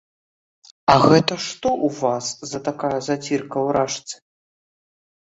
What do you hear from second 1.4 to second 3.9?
што ў вас за такая зацірка ў